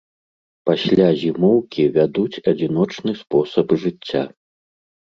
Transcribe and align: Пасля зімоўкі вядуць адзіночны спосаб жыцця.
Пасля 0.69 1.09
зімоўкі 1.25 1.87
вядуць 1.99 2.41
адзіночны 2.53 3.11
спосаб 3.21 3.67
жыцця. 3.87 4.27